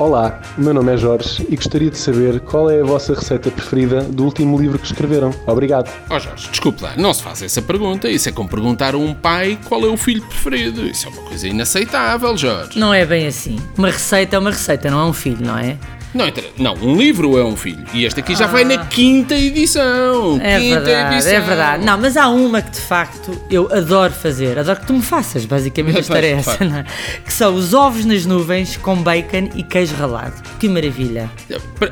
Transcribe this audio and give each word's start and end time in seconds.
Olá, 0.00 0.40
o 0.56 0.62
meu 0.62 0.72
nome 0.72 0.94
é 0.94 0.96
Jorge 0.96 1.46
e 1.50 1.54
gostaria 1.54 1.90
de 1.90 1.98
saber 1.98 2.40
qual 2.40 2.70
é 2.70 2.80
a 2.80 2.84
vossa 2.84 3.14
receita 3.14 3.50
preferida 3.50 4.00
do 4.00 4.24
último 4.24 4.58
livro 4.58 4.78
que 4.78 4.86
escreveram. 4.86 5.30
Obrigado. 5.46 5.90
Ó 6.08 6.18
Jorge, 6.18 6.48
desculpe 6.48 6.82
lá, 6.82 6.94
não 6.96 7.12
se 7.12 7.22
faz 7.22 7.42
essa 7.42 7.60
pergunta. 7.60 8.08
Isso 8.08 8.26
é 8.26 8.32
como 8.32 8.48
perguntar 8.48 8.94
a 8.94 8.96
um 8.96 9.12
pai 9.12 9.58
qual 9.68 9.84
é 9.84 9.88
o 9.88 9.98
filho 9.98 10.22
preferido. 10.22 10.86
Isso 10.86 11.06
é 11.06 11.10
uma 11.10 11.22
coisa 11.24 11.46
inaceitável, 11.46 12.34
Jorge. 12.34 12.78
Não 12.78 12.94
é 12.94 13.04
bem 13.04 13.26
assim. 13.26 13.58
Uma 13.76 13.88
receita 13.88 14.36
é 14.36 14.38
uma 14.38 14.50
receita, 14.50 14.90
não 14.90 15.00
é 15.00 15.04
um 15.04 15.12
filho, 15.12 15.46
não 15.46 15.58
é? 15.58 15.76
Não, 16.12 16.26
não, 16.58 16.74
um 16.74 16.96
livro 16.96 17.38
é 17.38 17.44
um 17.44 17.54
filho. 17.56 17.84
E 17.94 18.04
este 18.04 18.18
aqui 18.20 18.34
já 18.34 18.46
vai 18.46 18.64
na 18.64 18.84
quinta 18.86 19.34
edição. 19.34 20.40
É 20.42 20.58
quinta 20.58 20.80
verdade, 20.80 21.14
edição. 21.14 21.32
é 21.32 21.40
verdade. 21.40 21.84
Não, 21.84 21.98
mas 21.98 22.16
há 22.16 22.28
uma 22.28 22.60
que 22.62 22.70
de 22.72 22.80
facto 22.80 23.40
eu 23.50 23.72
adoro 23.72 24.12
fazer, 24.12 24.58
adoro 24.58 24.80
que 24.80 24.86
tu 24.86 24.92
me 24.92 25.02
faças, 25.02 25.44
basicamente 25.44 25.96
a 25.98 26.00
história 26.00 26.26
é 26.26 26.32
essa, 26.32 26.52
é? 26.64 26.84
Que 27.24 27.32
são 27.32 27.54
os 27.54 27.72
ovos 27.74 28.04
nas 28.04 28.26
nuvens 28.26 28.76
com 28.76 28.96
bacon 28.96 29.50
e 29.54 29.62
queijo 29.62 29.94
ralado. 29.94 30.34
Que 30.58 30.68
maravilha. 30.68 31.30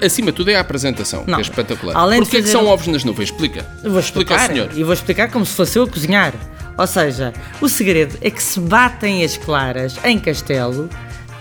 Acima 0.04 0.32
de 0.32 0.36
tudo 0.36 0.50
é 0.50 0.56
a 0.56 0.60
apresentação, 0.60 1.24
que 1.24 1.30
Não. 1.30 1.38
é 1.38 1.42
espetacular. 1.42 1.96
Além 1.96 2.20
Porquê 2.20 2.42
que 2.42 2.48
são 2.48 2.64
um- 2.64 2.69
ovos 2.69 2.86
nas 2.88 3.05
nuvens? 3.05 3.30
Explica. 3.30 3.64
Eu 3.84 3.91
vou 3.92 4.00
Explica 4.00 4.34
ao 4.34 4.41
explicar, 4.41 4.62
senhor. 4.69 4.78
e 4.80 4.82
vou 4.84 4.92
explicar 4.94 5.30
como 5.30 5.46
se 5.46 5.55
fosse 5.55 5.78
eu 5.78 5.84
a 5.84 5.88
cozinhar. 5.88 6.32
Ou 6.77 6.86
seja, 6.86 7.32
o 7.60 7.69
segredo 7.69 8.16
é 8.20 8.30
que 8.30 8.42
se 8.42 8.58
batem 8.60 9.24
as 9.24 9.36
claras 9.36 9.96
em 10.05 10.19
castelo 10.19 10.88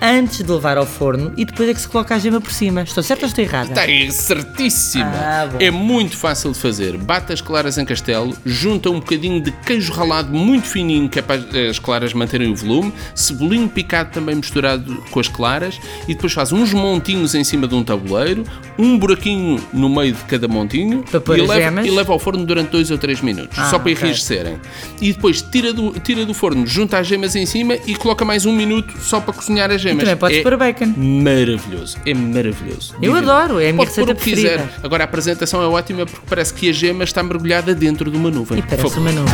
antes 0.02 0.44
de 0.44 0.52
levar 0.52 0.78
ao 0.78 0.86
forno 0.86 1.34
e 1.36 1.46
depois 1.46 1.70
é 1.70 1.74
que 1.74 1.82
se 1.82 1.88
coloca 1.88 2.16
a 2.16 2.20
gema 2.20 2.40
por 2.40 2.52
cima. 2.52 2.84
Estou 2.84 3.04
certa 3.04 3.26
ou 3.26 3.28
estou 3.30 3.44
errada? 3.44 3.70
Está 3.70 4.14
certíssima. 4.14 5.12
Ah, 5.16 5.50
é 5.59 5.72
muito 5.72 6.16
fácil 6.16 6.52
de 6.52 6.59
fazer. 6.59 6.98
Bate 6.98 7.34
as 7.34 7.42
claras 7.42 7.78
em 7.78 7.86
castelo, 7.86 8.36
junta 8.45 8.90
um 8.90 9.00
bocadinho 9.00 9.42
de 9.42 9.52
queijo 9.52 9.92
ralado 9.92 10.34
muito 10.34 10.68
fininho, 10.68 11.09
que 11.09 11.20
é 11.20 11.22
para 11.22 11.42
as 11.70 11.80
claras 11.80 12.14
manterem 12.14 12.52
o 12.52 12.56
volume, 12.56 12.94
cebolinho 13.16 13.68
picado 13.70 14.12
também 14.12 14.36
misturado 14.36 15.03
com 15.12 15.20
as 15.20 15.28
claras, 15.28 15.80
e 16.08 16.14
depois 16.14 16.34
faz 16.34 16.52
uns 16.52 16.73
montinhos 16.73 17.36
em 17.36 17.44
cima 17.44 17.68
de 17.68 17.75
um 17.75 17.84
tabuleiro, 17.84 18.44
um 18.78 18.98
buraquinho 18.98 19.64
no 19.73 19.90
meio 19.90 20.14
de 20.14 20.23
cada 20.25 20.48
montinho, 20.48 21.03
e, 21.14 21.42
leva, 21.42 21.86
e 21.88 21.90
leva 21.90 22.14
ao 22.14 22.20
forno 22.20 22.45
durante 22.45 22.70
2 22.70 22.92
ou 22.92 22.98
3 22.98 23.22
minutos, 23.22 23.58
Ah, 23.58 23.66
só 23.70 23.80
para 23.80 23.92
ok. 23.92 23.94
enrijecerem. 23.94 24.59
E 25.02 25.14
depois 25.14 25.42
tira 25.42 25.73
do, 25.73 25.92
tira 26.00 26.25
do 26.25 26.34
forno, 26.34 26.66
junta 26.66 26.98
as 27.00 27.08
gemas 27.08 27.36
em 27.36 27.45
cima 27.45 27.75
e 27.86 27.95
coloca 27.95 28.23
mais 28.23 28.45
um 28.45 28.53
minuto 28.56 28.94
só 29.00 29.20
para 29.20 29.34
cozinhar 29.34 29.72
as 29.72 29.81
gemas. 29.90 30.04
também 30.04 30.18
podes 30.18 30.38
É 30.38 30.42
pôr 30.44 30.58
bacon. 30.58 30.94
Maravilhoso, 30.98 31.98
é 32.06 32.14
maravilhoso. 32.14 32.94
Eu 33.02 33.14
Divino. 33.14 33.18
adoro, 33.32 33.60
é 33.60 33.70
a 33.70 33.74
minha 33.74 33.86
Pode 33.86 33.90
pôr 33.92 34.00
receita 34.08 34.12
o 34.12 34.16
que 34.16 34.24
quiser. 34.36 34.58
preferida. 34.60 34.80
Agora 34.84 35.04
a 35.04 35.06
apresentação 35.06 35.62
é 35.62 35.68
ótima 35.68 36.06
porque 36.06 36.26
parece 36.30 36.54
que 36.54 36.70
a 36.70 36.74
gema 36.74 37.04
está 37.04 37.22
mergulhada 37.24 37.74
dentro 37.76 38.10
de 38.12 38.18
uma 38.18 38.30
nuvem. 38.32 38.60
E 38.60 38.62
parece 38.62 38.84
favor. 38.84 38.98
uma 39.00 39.12
nuvem. 39.12 39.34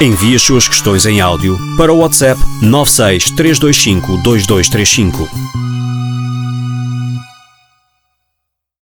Envie 0.00 0.34
as 0.34 0.42
suas 0.42 0.68
questões 0.68 1.06
em 1.06 1.20
áudio 1.20 1.56
para 1.76 1.92
o 1.92 1.98
WhatsApp 1.98 2.40
96 2.62 3.30
325 3.30 4.18
2235. 4.22 5.63